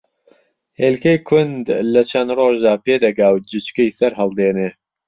ھێلکەی 0.81 1.19
کوند 1.27 1.65
لە 1.93 2.01
چەن 2.11 2.27
ڕۆژدا 2.37 2.73
پێ 2.85 2.95
دەگا 3.05 3.27
و 3.33 3.41
جوچکەی 3.49 3.95
سەرھەڵدێنێ 3.97 4.69